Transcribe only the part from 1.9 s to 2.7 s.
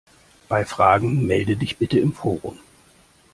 im Forum!